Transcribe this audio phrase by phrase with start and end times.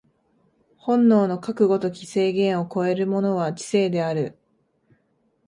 [0.77, 4.35] 本能のかくの如き制限を超えるものは知性である。